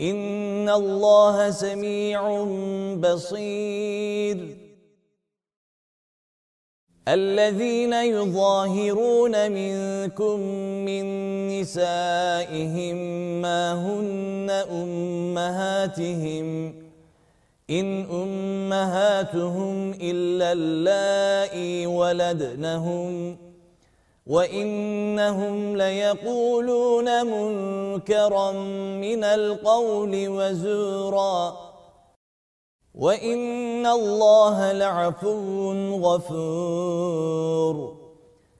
إِنَّ 0.00 0.68
اللَّهَ 0.68 1.50
سَمِيعٌ 1.50 2.20
بَصِيرٌ 3.04 4.38
الَّذِينَ 7.08 7.92
يُظَاهِرُونَ 7.92 9.34
مِنكُم 9.52 10.38
مِّن 10.86 11.04
نِّسَائِهِم 11.48 12.96
مَّا 13.44 13.64
هُنَّ 13.88 14.48
أُمَّهَاتِهِمْ 14.80 16.46
إِنْ 17.70 17.86
أُمَّهَاتُهُمْ 18.22 19.76
إِلَّا 19.92 20.52
اللَّائِي 20.58 21.86
وَلَدْنَهُمْ 21.86 23.36
ۖ 23.46 23.49
وَإِنَّهُمْ 24.30 25.76
لَيَقُولُونَ 25.76 27.08
مُنكَرًا 27.26 28.52
مِنَ 29.04 29.24
الْقَوْلِ 29.24 30.14
وَزُورًا 30.36 31.38
وَإِنَّ 32.94 33.86
اللَّهَ 33.86 34.72
لَعَفُوٌّ 34.72 35.66
غَفُورٌ 36.06 37.99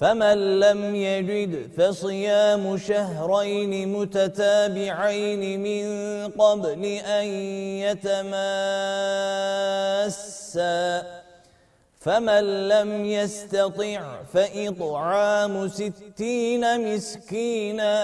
فمن 0.00 0.38
لم 0.60 0.94
يجد 0.94 1.70
فصيام 1.76 2.78
شهرين 2.88 3.88
متتابعين 3.96 5.42
من 5.66 5.84
قبل 6.40 6.84
أن 7.18 7.26
يتماسا 10.04 10.86
فمن 12.00 12.44
لم 12.68 13.04
يستطع 13.04 14.22
فإطعام 14.32 15.68
ستين 15.68 16.62
مسكينا 16.94 17.98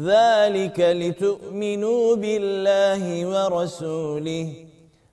ذلك 0.00 0.78
لتؤمنوا 0.80 2.04
بالله 2.16 3.04
ورسوله 3.28 4.46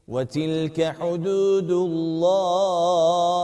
وتلك 0.08 0.78
حدود 1.00 1.70
الله 1.72 3.44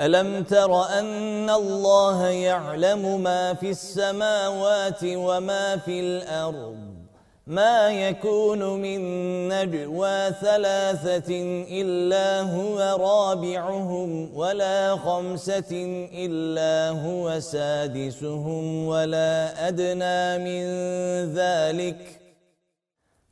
أَلَمْ 0.00 0.42
تَرَ 0.44 0.84
أَنَّ 0.98 1.50
اللَّهَ 1.50 2.26
يَعْلَمُ 2.28 3.20
مَا 3.22 3.54
فِي 3.54 3.70
السَّمَاوَاتِ 3.70 5.00
وَمَا 5.04 5.76
فِي 5.76 6.00
الْأَرْضِ 6.00 6.76
مَا 7.46 7.90
يَكُونُ 7.90 8.62
مِن 8.82 9.00
نَّجْوَى 9.48 10.18
ثَلَاثَةٍ 10.40 11.30
إِلَّا 11.80 12.40
هُوَ 12.56 12.78
رَابِعُهُمْ 13.10 14.30
وَلَا 14.36 14.96
خَمْسَةٍ 14.96 15.72
إِلَّا 16.24 16.74
هُوَ 17.06 17.40
سَادِسُهُمْ 17.40 18.86
وَلَا 18.88 19.32
أَدْنَىٰ 19.68 20.24
مِن 20.48 20.62
ذَلِكَ 21.40 22.19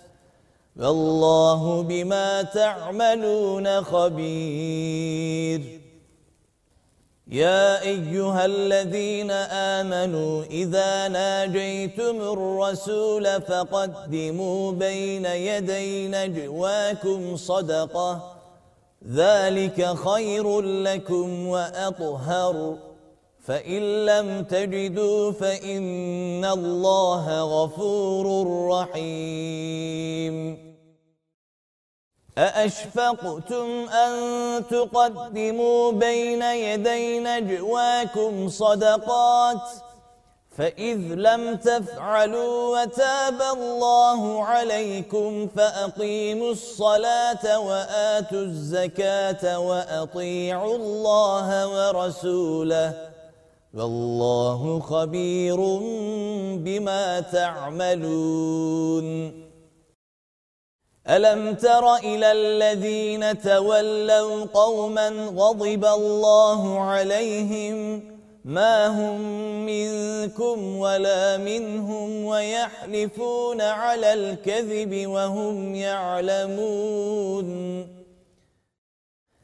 والله 0.77 1.83
بما 1.83 2.41
تعملون 2.43 3.81
خبير 3.83 5.61
يا 7.27 7.81
أيها 7.81 8.45
الذين 8.45 9.31
آمنوا 9.75 10.43
إذا 10.43 11.07
ناجيتم 11.07 12.15
الرسول 12.21 13.41
فقدموا 13.41 14.71
بين 14.71 15.25
يدي 15.25 16.07
نجواكم 16.07 17.37
صدقة 17.37 18.35
ذلك 19.11 19.95
خير 19.95 20.61
لكم 20.61 21.47
وأطهر 21.47 22.77
فَإِن 23.47 23.81
لَّمْ 24.05 24.43
تَجِدُوا 24.43 25.31
فَإِنَّ 25.31 26.45
اللَّهَ 26.45 27.25
غَفُورٌ 27.41 28.25
رَّحِيمٌ 28.73 30.35
أَأَشْفَقْتُمْ 32.37 33.67
أَن 34.03 34.11
تُقَدِّمُوا 34.69 35.91
بَيْنَ 35.91 36.41
يَدَيْ 36.41 37.19
نَجْوَاكُمْ 37.19 38.49
صَدَقَاتٍ 38.49 39.67
فَإِذْ 40.57 40.97
لَمْ 41.27 41.55
تَفْعَلُوا 41.55 42.57
وَتَابَ 42.83 43.39
اللَّهُ 43.41 44.21
عَلَيْكُمْ 44.43 45.47
فَأَقِيمُوا 45.55 46.51
الصَّلَاةَ 46.51 47.59
وَآتُوا 47.67 48.43
الزَّكَاةَ 48.51 49.43
وَأَطِيعُوا 49.59 50.75
اللَّهَ 50.75 51.47
وَرَسُولَهُ 51.75 53.11
والله 53.73 54.79
خبير 54.79 55.55
بما 56.57 57.19
تعملون 57.19 59.07
ألم 61.09 61.55
تر 61.55 61.95
إلى 61.95 62.31
الذين 62.31 63.41
تولوا 63.41 64.45
قوما 64.45 65.07
غضب 65.37 65.85
الله 65.85 66.79
عليهم 66.79 68.01
ما 68.45 68.87
هم 68.87 69.17
منكم 69.65 70.77
ولا 70.77 71.37
منهم 71.37 72.23
ويحلفون 72.25 73.61
على 73.61 74.13
الكذب 74.13 75.07
وهم 75.07 75.75
يعلمون 75.75 77.57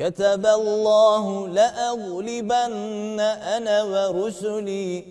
كتب 0.00 0.46
الله 0.46 1.48
لأغلبن 1.48 3.20
أنا 3.56 3.82
ورسلي 3.82 5.04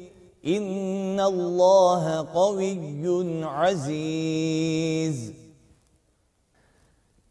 إن 0.48 1.20
الله 1.20 2.28
قوي 2.34 2.80
عزيز 3.44 5.32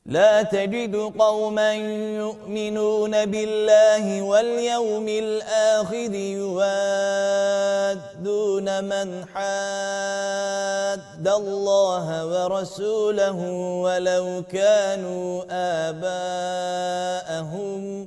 لا 0.08 0.42
تجد 0.42 0.96
قوما 0.96 1.74
يؤمنون 2.16 3.26
بالله 3.26 4.22
واليوم 4.22 5.08
الآخر 5.08 6.14
يوادون 8.14 8.84
من 8.84 9.24
حاد 9.34 11.28
الله 11.28 12.26
ورسوله 12.26 13.52
ولو 13.84 14.42
كانوا 14.52 15.42
آباءهم 15.88 18.06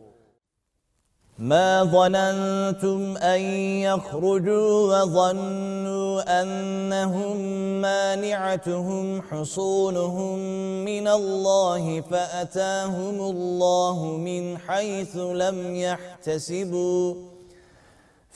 ما 1.41 1.83
ظننتم 1.83 3.17
أن 3.17 3.41
يخرجوا 3.89 4.69
وظنوا 4.71 6.41
أنهم 6.41 7.37
مانعتهم 7.81 9.21
حصونهم 9.21 10.39
من 10.85 11.07
الله 11.07 12.01
فأتاهم 12.01 13.21
الله 13.21 13.97
من 14.05 14.57
حيث 14.57 15.17
لم 15.17 15.75
يحتسبوا 15.75 17.13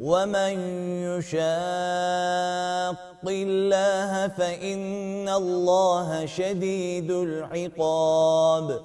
وَمَن 0.00 0.56
يُشَاقِّ 1.04 3.20
اللَّهَ 3.28 4.12
فَإِنَّ 4.28 5.28
اللَّهَ 5.28 6.26
شَدِيدُ 6.26 7.10
الْعِقَابِ 7.10 8.80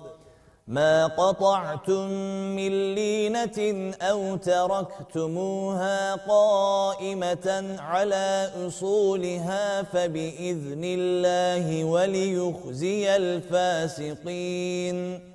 مَا 0.68 1.08
قَطَعْتُم 1.08 2.08
مِّن 2.56 2.96
لِّينَةٍ 2.96 3.94
أَوْ 4.02 4.36
تَرَكْتُمُوهَا 4.36 6.16
قَائِمَةً 6.16 7.78
عَلَىٰ 7.80 8.52
أُصُولِهَا 8.68 9.84
فَبِإِذْنِ 9.84 10.82
اللَّهِ 10.84 11.84
وَلِيُخْزِيَ 11.84 13.16
الْفَاسِقِينَ 13.16 15.35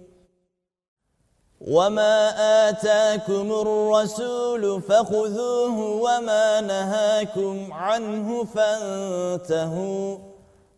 وَمَا 1.67 2.27
آتَاكُمُ 2.69 3.51
الرَّسُولُ 3.51 4.81
فَخُذُوهُ 4.81 5.79
وَمَا 6.01 6.61
نَهَاكُمْ 6.61 7.69
عَنْهُ 7.73 8.43
فَانْتَهُوا 8.43 10.17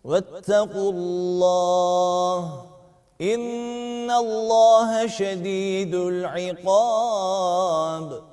وَاتَّقُوا 0.04 0.92
اللَّهَ 0.92 2.63
إِنَّ 3.22 4.12
اللَّهَ 4.12 5.08
شَدِيدُ 5.08 5.96
الْعِقَابِ 5.96 8.33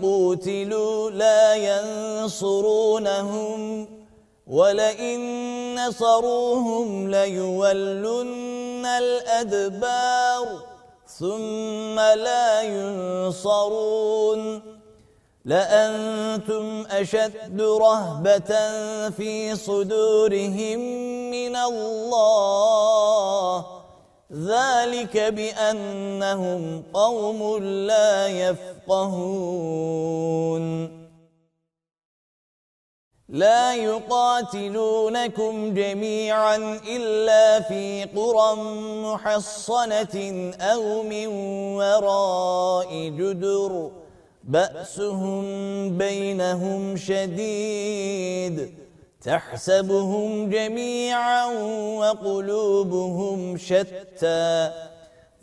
قوتلوا 0.03 1.11
لا 1.11 1.55
ينصرونهم 1.55 3.87
ولئن 4.47 5.21
نصروهم 5.87 7.11
ليولن 7.11 8.87
الأدبار 8.87 10.70
ثم 11.21 11.97
لا 12.01 12.63
ينصرون 12.63 14.61
لأنتم 15.45 16.85
أشد 16.91 17.61
رهبة 17.61 18.55
في 19.11 19.57
صدورهم 19.57 20.79
من 21.31 21.57
الله 21.57 23.65
ذلك 24.33 25.17
بأنهم 25.17 26.83
قوم 26.95 27.59
لا 27.63 28.27
يفقهون 28.29 31.00
لا 33.31 33.75
يقاتلونكم 33.75 35.75
جميعا 35.75 36.57
إلا 36.97 37.61
في 37.61 38.05
قرى 38.17 38.57
محصنة 39.03 40.51
أو 40.61 41.03
من 41.03 41.27
وراء 41.79 42.95
جدر 43.09 43.91
بأسهم 44.45 45.43
بينهم 45.99 46.97
شديد 46.97 48.75
تحسبهم 49.25 50.51
جميعا 50.51 51.47
وقلوبهم 52.01 53.57
شتى 53.57 54.71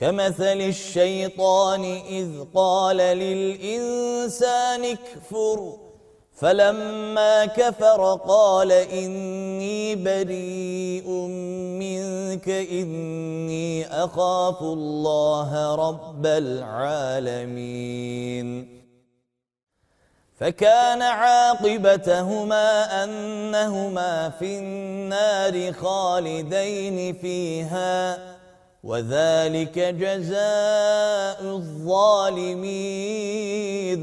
كمثل 0.00 0.60
الشيطان 0.68 1.84
إذ 2.10 2.28
قال 2.54 2.96
للإنسان 2.96 4.84
اكفر 4.84 5.76
فَلَمَّا 6.42 7.46
كَفَرَ 7.56 8.00
قَالَ 8.26 8.70
إِنِّي 8.72 9.94
بَرِيءٌ 9.94 11.10
مِنْكَ 11.82 12.48
إِنِّي 12.50 13.86
أَخَافُ 13.86 14.62
اللَّهَ 14.62 15.74
رَبَّ 15.74 16.26
الْعَالَمِينَ 16.26 18.72
فكان 20.42 21.02
عاقبتهما 21.02 22.66
أنهما 23.04 24.30
في 24.38 24.58
النار 24.58 25.72
خالدين 25.72 27.14
فيها 27.14 28.18
وذلك 28.84 29.78
جزاء 29.78 31.38
الظالمين 31.58 34.02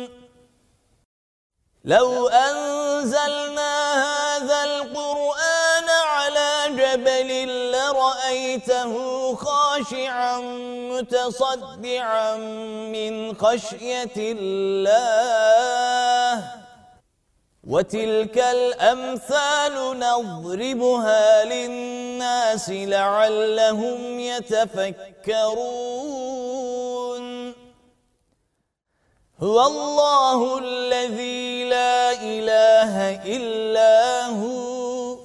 لو 1.85 2.27
أنزلنا 2.27 3.57
هذا 4.37 4.63
القرآن 4.63 5.89
على 6.15 6.63
جبل 6.81 7.47
لرأيته 7.71 8.95
خاشعا 9.35 10.37
متصدعا 10.91 12.35
من 12.93 13.35
خشية 13.37 14.15
الله 14.17 16.43
وتلك 17.67 18.37
الأمثال 18.37 19.99
نضربها 19.99 21.45
للناس 21.45 22.69
لعلهم 22.69 24.19
يتفكرون 24.19 26.21
هو 29.43 29.65
الله 29.65 30.57
الذي 30.59 31.50
لا 31.71 32.11
إله 32.11 32.95
إلا 33.35 33.95
هو 34.27 35.15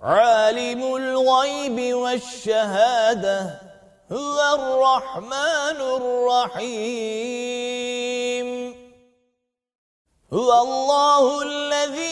عالم 0.00 0.80
الغيب 0.96 1.78
والشهادة 1.94 3.60
هو 4.12 4.38
الرحمن 4.58 5.78
الرحيم 5.96 8.48
هو 10.32 10.52
الله 10.62 11.24
الذي 11.42 12.11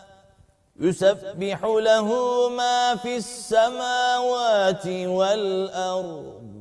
يسبح 0.85 1.59
له 1.89 2.07
ما 2.49 2.79
في 3.01 3.13
السماوات 3.23 4.87
والأرض 4.87 6.51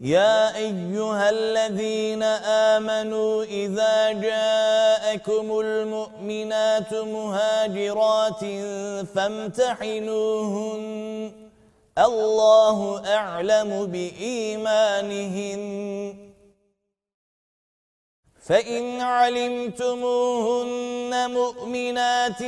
يا 0.00 0.56
أيها 0.56 1.30
الذين 1.30 2.22
آمنوا 2.22 3.42
إذا 3.44 4.12
جاءكم 4.12 5.60
المؤمنات 5.60 6.94
مهاجرات 6.94 8.40
فامتحنوهن 9.14 11.32
الله 11.98 13.02
أعلم 13.06 13.86
بإيمانهن 13.86 16.28
فَإِنْ 18.48 18.84
عَلِمْتُمُوهُنَّ 19.00 21.10
مُؤْمِنَاتٍ 21.30 22.42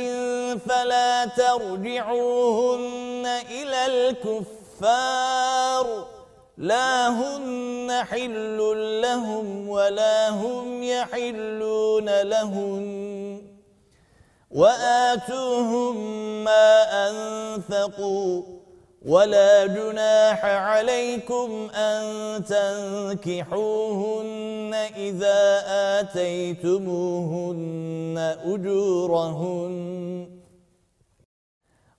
فَلَا 0.69 1.25
تَرْجِعُوهُنَّ 1.25 3.25
إِلَى 3.57 3.81
الْكُفَّارِ 3.93 5.85
لا 6.61 7.09
هن 7.09 7.89
حل 8.09 8.59
لهم 9.01 9.69
ولا 9.69 10.29
هم 10.29 10.83
يحلون 10.83 12.21
لهم 12.21 13.01
وآتوهم 14.51 16.07
ما 16.43 16.81
أنفقوا 17.09 18.41
ولا 19.05 19.65
جناح 19.65 20.45
عليكم 20.45 21.69
أن 21.75 21.99
تنكحوهن 22.45 24.73
إذا 24.97 25.63
آتيتموهن 25.99 28.37
أجورهن 28.45 30.40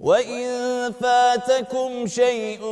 وَإِنْ 0.00 0.48
فَاتَكُمْ 0.92 2.06
شَيْءٌ 2.06 2.64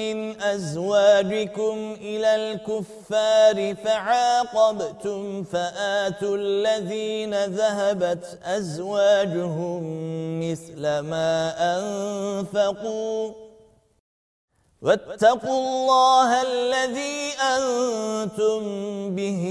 مِّنْ 0.00 0.42
أَزْوَاجِكُمْ 0.42 1.96
إِلَى 2.02 2.34
الْكُفَّارِ 2.36 3.74
فَعَاقَبْتُمْ 3.84 5.42
فَآتُوا 5.44 6.36
الَّذِينَ 6.36 7.34
ذَهَبَتْ 7.44 8.38
أَزْوَاجُهُمْ 8.44 9.82
مِثْلَ 10.50 10.82
مَا 11.00 11.52
أَنْفَقُوا 11.78 13.32
وَاتَّقُوا 14.82 15.58
اللَّهَ 15.66 16.42
الَّذِي 16.42 17.30
أَنْتُمْ 17.54 18.62
بِهِ 19.14 19.44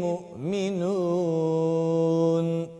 مُؤْمِنُونَ 0.00 2.79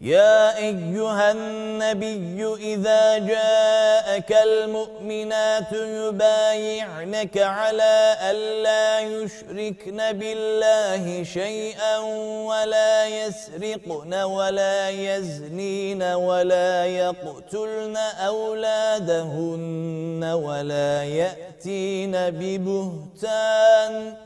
يا 0.00 0.56
أيها 0.58 1.32
النبي 1.32 2.54
إذا 2.60 3.18
جاءك 3.18 4.36
المؤمنات 4.48 5.72
يبايعنك 5.72 7.38
على 7.38 8.16
ألا 8.30 9.00
يشركن 9.00 10.12
بالله 10.12 11.22
شيئا 11.24 11.98
ولا 12.44 13.06
يسرقن 13.06 14.14
ولا 14.14 14.90
يزنين 14.90 16.02
ولا 16.02 16.86
يقتلن 16.86 17.96
أولادهن 18.26 20.24
ولا 20.24 21.04
يأتين 21.04 22.12
ببهتان 22.12 24.25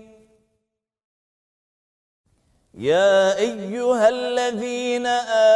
يا 2.81 3.37
أيها 3.37 4.09
الذين 4.09 5.05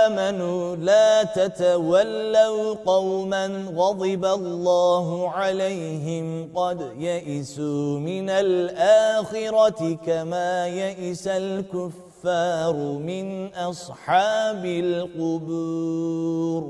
آمنوا 0.06 0.76
لا 0.76 1.24
تتولوا 1.24 2.74
قوما 2.86 3.46
غضب 3.78 4.26
الله 4.26 5.08
عليهم 5.30 6.52
قد 6.56 6.94
يئسوا 7.00 7.86
من 8.10 8.30
الآخرة 8.30 9.98
كما 10.06 10.68
يئس 10.68 11.28
الكفار 11.28 12.76
من 13.02 13.50
أصحاب 13.56 14.66
القبور 14.66 16.64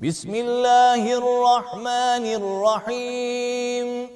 بسم 0.00 0.34
الله 0.34 1.02
الرحمن 1.18 2.24
الرحيم 2.40 4.15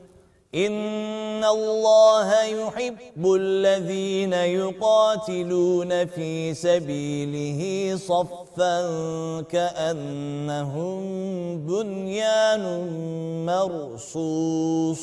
إِنَّ 0.55 1.43
اللَّهَ 1.43 2.43
يُحِبُّ 2.43 3.31
الَّذِينَ 3.31 4.33
يُقَاتِلُونَ 4.33 6.05
فِي 6.07 6.53
سَبِيلِهِ 6.53 7.61
صَفًّا 7.95 8.77
كَأَنَّهُم 9.49 10.97
بُنْيَانٌ 11.65 12.63
مَّرْصُوصٌ 13.45 14.99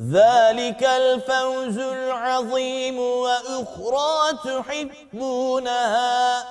ذلك 0.00 0.84
الفوز 0.84 1.78
العظيم 1.78 2.98
وأخرى 2.98 4.38
تحبونها 4.44 6.44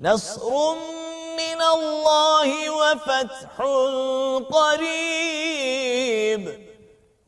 نصر 0.00 0.74
من 1.36 1.62
الله 1.74 2.70
وفتح 2.70 3.58
قريب 4.56 6.58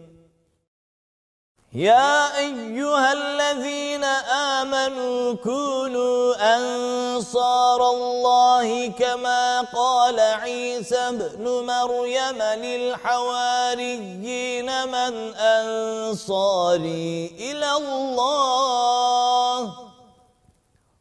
يا 1.72 2.38
أيها 2.38 3.12
الذين 3.12 4.04
آمنوا 4.04 5.34
كونوا 5.34 6.34
أنصار 6.56 7.90
الله 7.90 8.86
كما 8.88 9.60
قال 9.76 10.20
عيسى 10.20 11.08
بن 11.10 11.44
مريم 11.66 12.42
للحواريين 12.64 14.82
من 14.88 15.34
أنصاري 15.34 17.34
إلى 17.38 17.72
الله 17.72 19.74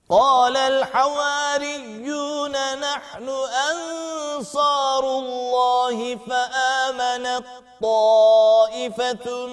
قال 0.10 0.58
الحواريون 0.58 2.56
نحن 2.80 3.30
أنصار 3.72 5.04
الله 5.18 6.18
فآمن 6.30 7.42
طائفة 7.82 9.46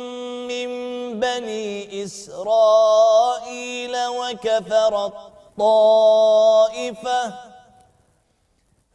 من 0.48 0.68
بني 1.20 2.02
إسرائيل 2.04 3.96
وكفر 4.06 5.06
الطائفة 5.06 7.34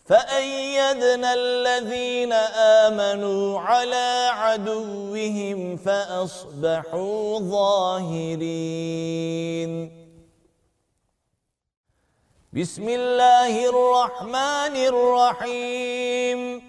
فأيدنا 0.05 1.33
الذين 1.33 2.33
آمنوا 2.33 3.59
على 3.59 4.29
عدوهم 4.33 5.77
فأصبحوا 5.77 7.39
ظاهرين 7.39 9.99
بسم 12.53 12.89
الله 12.89 13.65
الرحمن 13.69 14.75
الرحيم 14.75 16.68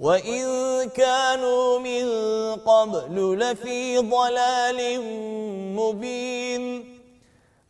وَإِن 0.00 0.44
كَانُوا 0.88 1.76
مِن 1.78 2.08
قَبْلُ 2.56 3.38
لَفِي 3.40 3.98
ضَلَالٍ 3.98 5.00
مُبِينٍ 5.76 6.84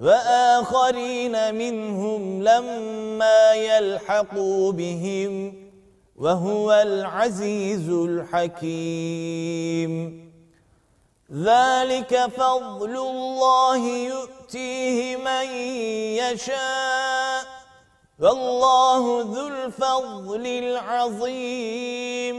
وَآخَرِينَ 0.01 1.55
مِنْهُمْ 1.55 2.43
لَمَّا 2.43 3.53
يَلْحَقُوا 3.55 4.73
بِهِمْ 4.73 5.55
وَهُوَ 6.17 6.73
الْعَزِيزُ 6.73 7.89
الْحَكِيمُ 7.91 9.93
ذَلِكَ 11.33 12.27
فَضْلُ 12.37 12.97
اللَّهِ 12.97 13.87
يُؤْتِيهِ 14.13 15.17
مَن 15.17 15.47
يَشَاءُ 16.23 17.60
وَاللَّهُ 18.23 19.03
ذُو 19.35 19.45
الْفَضْلِ 19.57 20.47
الْعَظِيمِ 20.65 22.39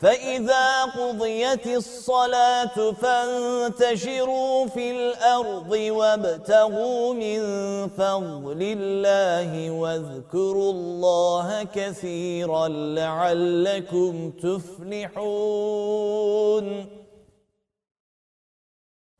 فَإِذَا 0.00 0.82
قُضِيَتِ 0.84 1.66
الصَّلَاةُ 1.66 2.92
فَانْتَشِرُوا 2.92 4.66
فِي 4.66 4.90
الْأَرْضِ 4.90 5.70
وَابْتَغُوا 5.72 7.14
مِنْ 7.14 7.40
فَضْلِ 7.88 8.56
اللَّهِ 8.76 9.70
وَاذْكُرُوا 9.70 10.72
اللَّهَ 10.72 11.62
كَثِيرًا 11.64 12.68
لَعَلَّكُمْ 12.98 14.30
تُفْلِحُونَ 14.30 16.86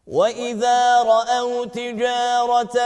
وَإِذَا 0.07 1.03
رَأَوْا 1.03 1.67
تِجَارَةً 1.67 2.79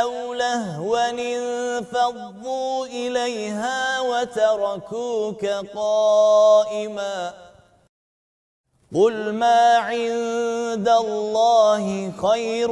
أَوْ 0.00 0.34
لَهْوًا 0.34 1.10
انفَضُّوا 1.10 2.86
إِلَيْهَا 2.86 4.00
وَتَرَكُوكَ 4.00 5.46
قَائِمًا 5.76 7.34
قُلْ 8.94 9.32
مَا 9.34 9.72
عِندَ 9.88 10.88
اللَّهِ 10.88 12.10
خَيْرٌ 12.12 12.70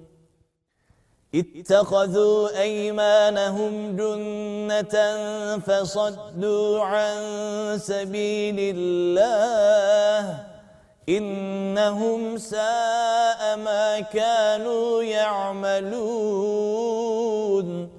اتخذوا 1.35 2.61
أيمانهم 2.61 3.95
جنة 3.97 4.95
فصدوا 5.59 6.81
عن 6.83 7.17
سبيل 7.79 8.55
الله 8.75 10.43
إنهم 11.09 12.37
ساء 12.37 13.57
ما 13.57 13.99
كانوا 13.99 15.03
يعملون 15.03 17.90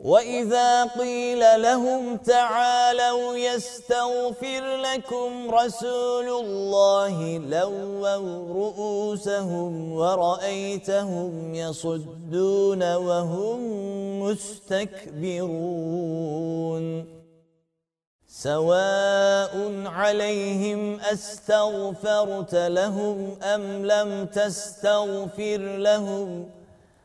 وَإِذَا 0.00 0.84
قِيلَ 0.96 1.44
لَهُمْ 1.62 2.16
تَعَالَوْا 2.24 3.36
يَسْتَغْفِرْ 3.36 4.62
لَكُمْ 4.80 5.30
رَسُولُ 5.50 6.28
اللَّهِ 6.44 7.38
لَوَّوْا 7.44 8.16
رُؤُوسَهُمْ 8.54 9.92
وَرَأَيْتَهُمْ 9.92 11.52
يَصُدُّونَ 11.54 12.94
وَهُمْ 12.96 13.58
مُسْتَكْبِرُونَ 14.22 16.84
سَوَاءٌ 18.26 19.52
عَلَيْهِمْ 20.00 21.00
أَسْتَغْفَرْتَ 21.00 22.54
لَهُمْ 22.54 23.36
أَمْ 23.42 23.86
لَمْ 23.86 24.26
تَسْتَغْفِرْ 24.32 25.58
لَهُمْ 25.84 26.46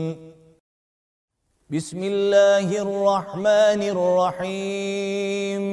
بسم 1.75 2.01
الله 2.13 2.67
الرحمن 2.87 3.81
الرحيم 3.95 5.65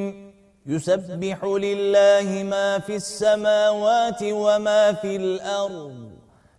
يسبح 0.65 1.39
لله 1.43 2.27
ما 2.53 2.69
في 2.85 2.93
السماوات 3.01 4.21
وما 4.45 4.83
في 5.01 5.11
الأرض 5.23 6.12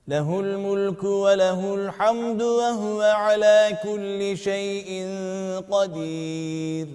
له 0.09 0.41
الملك 0.41 1.05
وله 1.05 1.75
الحمد 1.75 2.43
وهو 2.43 3.01
على 3.03 3.79
كل 3.83 4.37
شيء 4.39 4.91
قدير 5.71 6.87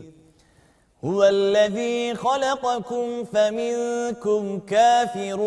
هو 1.05 1.23
الذي 1.23 2.15
خلقكم 2.15 3.23
فمنكم 3.33 4.59
كافر 4.59 5.37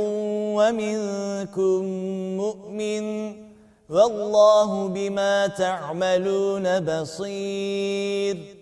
ومنكم 0.58 1.84
مؤمن 2.36 3.36
والله 3.90 4.86
بما 4.88 5.46
تعملون 5.46 6.80
بصير 6.80 8.61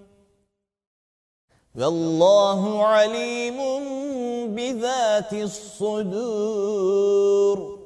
والله 1.75 2.85
عليم 2.87 3.55
بذات 4.55 5.33
الصدور 5.33 7.79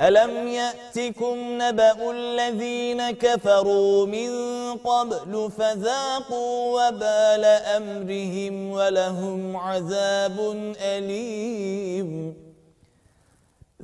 ألم 0.00 0.48
يأتكم 0.48 1.36
نبأ 1.62 2.10
الذين 2.10 3.10
كفروا 3.10 4.06
من 4.06 4.30
قبل 4.84 5.50
فذاقوا 5.58 6.88
وبال 6.88 7.44
أمرهم 7.78 8.70
ولهم 8.70 9.56
عذاب 9.56 10.38
أليم 10.80 12.43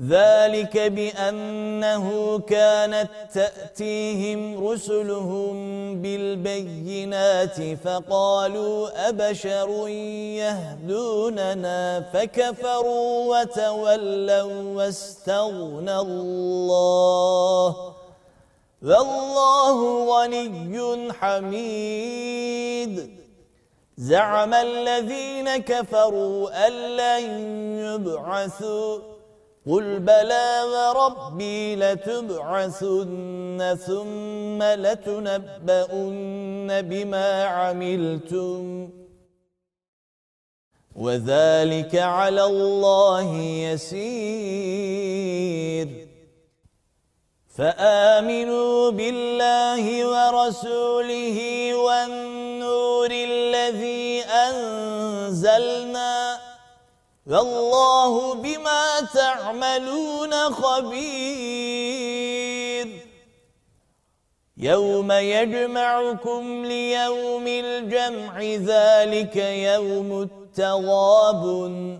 ذلك 0.08 0.78
بأنه 0.78 2.38
كانت 2.38 3.08
تأتيهم 3.34 4.66
رسلهم 4.68 5.52
بالبينات 6.02 7.56
فقالوا 7.84 9.08
أبشر 9.08 9.88
يهدوننا 10.38 12.04
فكفروا 12.12 13.36
وتولوا 13.36 14.74
واستغنى 14.76 15.98
الله 15.98 17.76
والله 18.82 19.78
غني 20.12 21.12
حميد 21.12 23.10
زعم 23.96 24.54
الذين 24.54 25.56
كفروا 25.56 26.66
أن 26.66 26.72
لن 26.96 27.28
يبعثوا 27.78 29.09
قُلْ 29.68 29.86
بَلَى 30.10 30.48
وَرَبِّي 30.74 31.60
لَتُبْعَثُنَّ 31.82 33.60
ثُمَّ 33.88 34.60
لَتُنَبَّؤُنَّ 34.84 36.68
بِمَا 36.90 37.28
عَمِلْتُمْ 37.56 38.62
وَذَلِكَ 41.04 41.94
عَلَى 42.18 42.44
اللَّهِ 42.44 43.30
يَسِيرٌ 43.66 45.90
فآمنوا 47.60 48.76
بالله 48.90 49.84
ورسوله 50.08 51.38
والنور 51.86 53.10
الذي 53.28 54.12
أنزلناه 54.48 56.29
والله 57.26 58.34
بما 58.34 59.00
تعملون 59.14 60.32
خبير 60.32 62.88
يوم 64.56 65.12
يجمعكم 65.12 66.64
ليوم 66.64 67.46
الجمع 67.46 68.42
ذلك 68.42 69.36
يوم 69.46 70.22
التغابن 70.22 71.98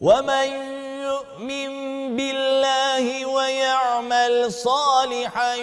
ومن 0.00 0.84
يؤمن 1.06 1.72
بالله 2.16 3.26
ويعمل 3.26 4.52
صالحا 4.52 5.54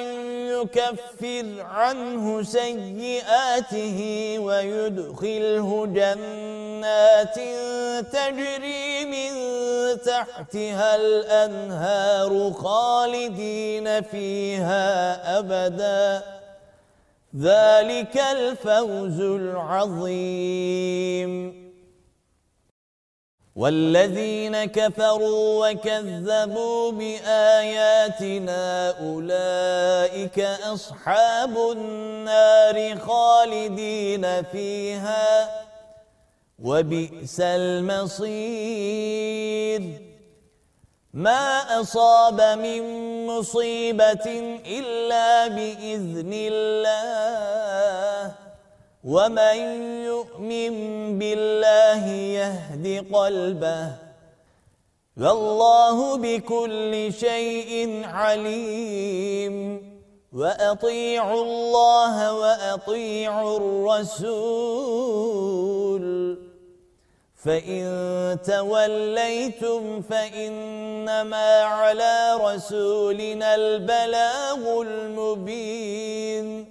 يكفر 0.53 1.45
عنه 1.59 2.43
سيئاته 2.43 3.99
ويدخله 4.39 5.85
جنات 5.85 7.35
تجري 8.15 8.91
من 9.13 9.31
تحتها 10.05 10.95
الأنهار 10.95 12.51
خالدين 12.53 14.01
فيها 14.03 14.89
أبدا 15.39 16.23
ذلك 17.39 18.17
الفوز 18.17 19.19
العظيم 19.19 21.60
والذين 23.55 24.65
كفروا 24.65 25.69
وكذبوا 25.69 26.91
بآياتنا 26.91 28.89
أولئك 29.09 30.39
أصحاب 30.73 31.57
النار 31.57 32.97
خالدين 32.99 34.43
فيها 34.43 35.49
وبئس 36.63 37.39
المصير 37.39 40.01
ما 41.13 41.47
أصاب 41.81 42.41
من 42.59 42.83
مصيبة 43.27 44.25
إلا 44.77 45.47
بإذن 45.47 46.31
الله 46.33 48.33
ومن 49.03 49.55
يؤمن 50.05 51.19
بالله 51.19 52.07
يهد 52.07 53.05
قلبه 53.13 53.91
والله 55.17 56.17
بكل 56.17 57.13
شيء 57.19 58.01
عليم 58.05 59.81
وأطيعوا 60.33 61.43
الله 61.43 62.33
وأطيعوا 62.33 63.57
الرسول 63.57 66.37
فإن 67.35 67.85
توليتم 68.45 70.01
فإنما 70.01 71.61
على 71.63 72.37
رسولنا 72.43 73.55
البلاغ 73.55 74.81
المبين 74.81 76.70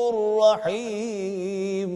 رَّحِيمٌ 0.43 1.91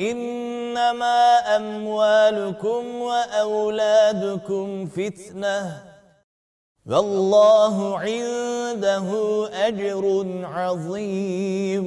إِنَّمَا 0.00 1.56
أَمْوَالُكُمْ 1.56 2.82
وَأَوْلَادُكُمْ 3.00 4.86
فِتْنَةٌ 4.86 5.82
وَاللَّهُ 6.86 7.76
عِندَهُ 7.98 9.08
أَجْرٌ 9.68 10.02
عَظِيمٌ 10.44 11.86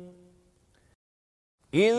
إن 1.75 1.91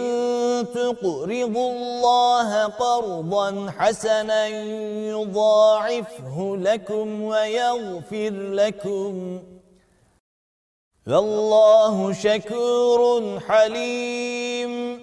تقرضوا 0.75 1.70
الله 1.73 2.64
قرضا 2.64 3.70
حسنا 3.70 4.47
يضاعفه 5.09 6.57
لكم 6.61 7.20
ويغفر 7.23 8.31
لكم 8.31 9.43
والله 11.07 12.12
شكور 12.12 13.41
حليم 13.41 15.01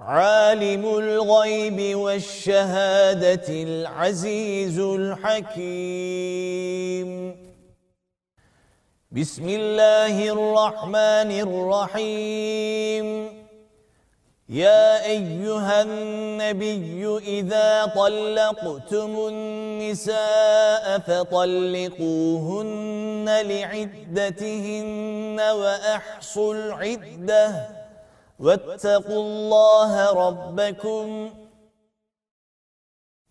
عالم 0.00 0.84
الغيب 0.98 1.96
والشهادة 1.98 3.46
العزيز 3.48 4.78
الحكيم 4.78 7.36
بسم 9.12 9.48
الله 9.48 10.28
الرحمن 10.34 11.30
الرحيم 11.46 13.37
يا 14.48 15.04
أيها 15.04 15.76
النبي 15.82 17.18
إذا 17.18 17.86
طلقتم 17.96 19.24
النساء 19.32 20.98
فطلقوهن 20.98 23.24
لعدتهن 23.44 25.40
وأحصوا 25.40 26.54
العدة 26.54 27.66
واتقوا 28.38 29.22
الله 29.22 30.12
ربكم 30.14 31.30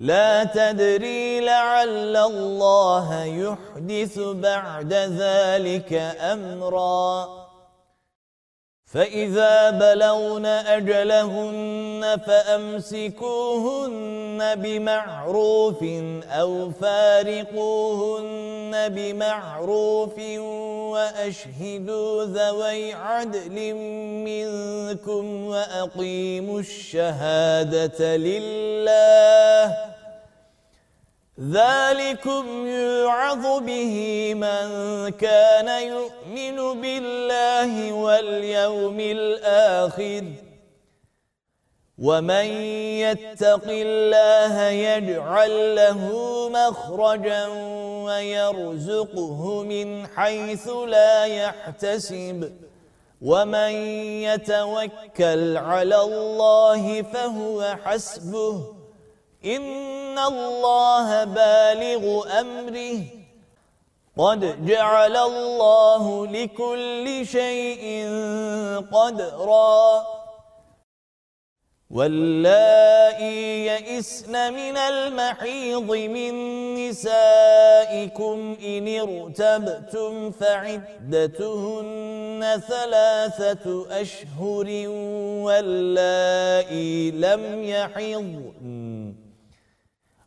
لا 0.00 0.44
تدري 0.44 1.40
لعل 1.40 2.16
الله 2.16 3.24
يحدث 3.24 4.18
بعد 4.18 4.92
ذلك 4.94 5.92
أمرًا 6.20 7.39
فَإِذَا 8.92 9.70
بَلَغْنَ 9.70 10.46
أَجَلَهُنَّ 10.46 12.18
فَأَمْسِكُوهُنَّ 12.26 14.54
بِمَعْرُوفٍ 14.54 15.82
أَوْ 16.30 16.70
فَارِقُوهُنَّ 16.70 18.70
بِمَعْرُوفٍ 18.88 20.18
وَأَشْهِدُوا 20.94 22.24
ذَوَيْ 22.24 22.92
عَدْلٍ 22.94 23.74
مِّنكُمْ 24.28 25.44
وَأَقِيمُوا 25.46 26.60
الشَّهَادَةَ 26.60 28.16
لِلَّهِ 28.16 29.99
ذلكم 31.40 32.66
يوعظ 32.66 33.60
به 33.64 33.94
من 34.34 34.66
كان 35.10 35.68
يؤمن 35.88 36.80
بالله 36.82 37.92
واليوم 37.92 39.00
الآخر 39.00 40.24
ومن 41.98 42.44
يتق 43.04 43.66
الله 43.68 44.62
يجعل 44.64 45.76
له 45.76 45.98
مخرجا 46.58 47.46
ويرزقه 48.06 49.62
من 49.62 50.06
حيث 50.06 50.68
لا 50.88 51.24
يحتسب 51.24 52.52
ومن 53.22 53.72
يتوكل 54.28 55.56
على 55.56 56.00
الله 56.00 57.02
فهو 57.02 57.76
حسبه 57.84 58.79
إن 59.44 60.18
الله 60.18 61.24
بالغ 61.24 62.28
أمره 62.40 62.98
قد 64.18 64.66
جعل 64.66 65.16
الله 65.16 66.26
لكل 66.26 67.26
شيء 67.26 68.08
قدرا 68.92 70.02
واللائي 71.90 73.66
يئسن 73.66 74.52
من 74.52 74.76
المحيض 74.76 75.90
من 75.90 76.34
نسائكم 76.88 78.56
إن 78.64 78.88
ارتبتم 79.02 80.30
فعدتهن 80.30 82.62
ثلاثة 82.68 83.66
أشهر 84.00 84.66
واللائي 85.44 87.10
لم 87.10 87.64
يحضن 87.64 88.89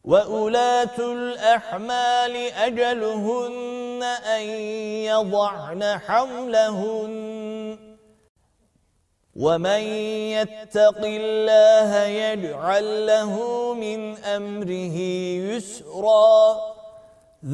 وَأُولَاتُ 0.03 0.99
الْأَحْمَالِ 0.99 2.35
أَجَلُهُنَّ 2.35 4.01
أَنْ 4.03 4.41
يَضَعْنَ 5.11 5.83
حَمْلَهُنَّ 6.07 7.13
وَمَنْ 9.35 9.81
يَتَّقِ 10.35 11.01
اللَّهَ 11.03 11.89
يَجْعَلْ 12.23 12.85
لَهُ 13.07 13.33
مِنْ 13.83 13.99
أَمْرِهِ 14.17 14.97
يُسْرًا 15.49 16.39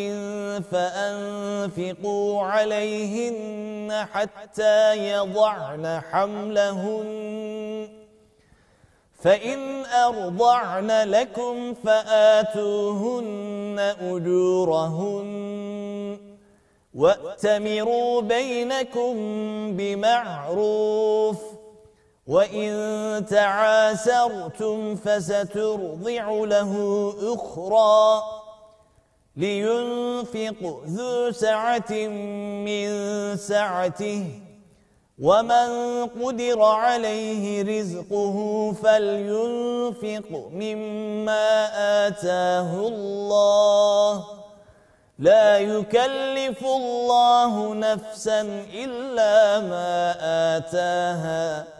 فَأَنفِقُوا 0.73 2.29
عَلَيْهِنَّ 2.43 3.89
حَتَّى 4.13 5.11
يَضَعْنَ 5.13 6.01
حَمْلَهُنَّ 6.11 7.89
فَإِنْ 9.23 9.59
أَرْضَعْنَ 10.07 10.91
لَكُمْ 11.17 11.55
فَآتُوهُنَّ 11.85 13.79
أُجُورَهُنَّ 14.01 16.19
وَأْتَمِرُوا 16.95 18.13
بَيْنَكُمْ 18.21 19.13
بِمَعْرُوفٍ 19.77 21.39
وَإِن 22.31 22.71
تَعَاسَرْتُمْ 23.27 24.97
فَسَتُرْضِعُ 24.97 26.25
لَهُ 26.55 26.73
أُخْرَى 27.35 28.01
لِيُنْفِقْ 29.37 30.59
ذُو 30.87 31.31
سَعَةٍ 31.33 31.93
مِّن 32.67 32.87
سَعَتِهِ 33.37 34.25
وَمَنْ 35.19 35.67
قُدِرَ 36.23 36.63
عَلَيْهِ 36.63 37.45
رِزْقُهُ 37.81 38.37
فَلْيُنْفِقْ 38.83 40.29
مِمَّا 40.63 41.49
آتَاهُ 42.07 42.71
اللَّهُ 42.93 44.15
لَا 45.19 45.59
يُكَلِّفُ 45.59 46.61
اللَّهُ 46.79 47.75
نَفْسًا 47.75 48.41
إِلَّا 48.85 49.35
مَا 49.71 49.91
آتَاهَا 50.57 51.80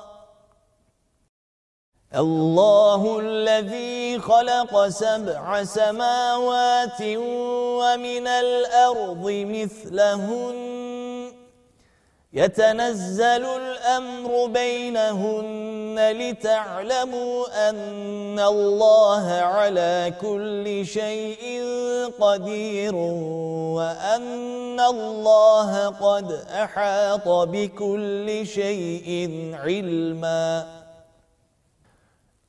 الله 2.15 3.19
الذي 3.19 4.19
خلق 4.19 4.87
سبع 4.87 5.63
سماوات 5.63 6.99
ومن 7.79 8.27
الأرض 8.27 9.23
مثلهن 9.27 10.61
يتنزل 12.33 13.43
الأمر 13.55 14.45
بينهن 14.47 15.95
لتعلموا 16.11 17.69
أن 17.69 18.39
الله 18.39 19.27
على 19.29 20.13
كل 20.21 20.85
شيء 20.85 21.59
قدير 22.21 22.95
وأن 23.77 24.79
الله 24.79 25.87
قد 25.89 26.31
أحاط 26.53 27.27
بكل 27.27 28.47
شيء 28.47 29.29
علماً 29.63 30.80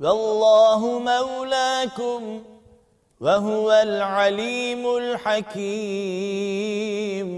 والله 0.00 0.80
مولاكم 0.98 2.42
وهو 3.20 3.72
العليم 3.72 4.96
الحكيم 4.96 7.30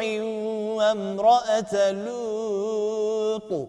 وامرأة 0.78 1.92
لوط 1.92 3.68